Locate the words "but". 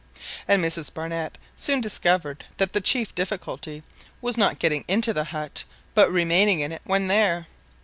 5.31-5.63, 5.93-6.11